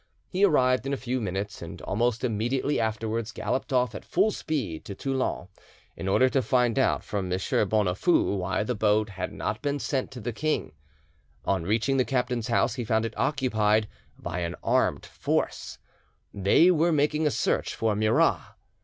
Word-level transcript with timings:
He 0.29 0.43
arrived 0.43 0.87
in 0.87 0.93
a 0.93 0.97
few 0.97 1.21
minutes, 1.21 1.61
and 1.61 1.79
almost 1.83 2.23
immediately 2.23 2.79
afterwards 2.79 3.31
galloped 3.31 3.71
off 3.71 3.93
at 3.93 4.03
full 4.03 4.31
speed 4.31 4.83
to 4.85 4.95
Toulon, 4.95 5.47
in 5.95 6.07
order 6.07 6.27
to 6.27 6.41
find 6.41 6.79
out 6.79 7.03
from 7.03 7.31
M. 7.31 7.39
Bonafoux 7.69 8.35
why 8.35 8.63
the 8.63 8.73
boat 8.73 9.09
had 9.09 9.31
not 9.31 9.61
been 9.61 9.77
sent 9.77 10.09
to 10.09 10.19
the 10.19 10.33
king. 10.33 10.71
On 11.45 11.65
reaching 11.65 11.97
the 11.97 12.03
captain's 12.03 12.47
house, 12.47 12.73
he 12.73 12.83
found 12.83 13.05
it 13.05 13.13
occupied 13.15 13.87
by 14.17 14.39
an 14.39 14.55
armed 14.63 15.05
force. 15.05 15.77
They 16.33 16.71
were 16.71 16.91
making 16.91 17.27
a 17.27 17.29
search 17.29 17.75
for 17.75 17.95
Murat. 17.95 18.41